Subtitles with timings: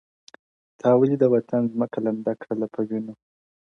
[0.79, 3.13] تا ولې د وطن ځمکه لمده کړله په وينو’